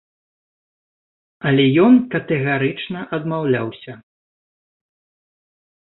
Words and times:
Але 1.51 1.65
ён 1.85 1.93
катэгарычна 2.15 2.99
адмаўляўся. 3.19 3.93